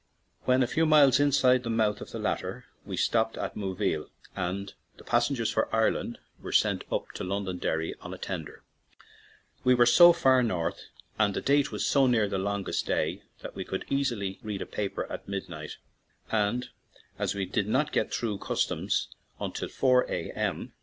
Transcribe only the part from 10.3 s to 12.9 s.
north and the date was so near the longest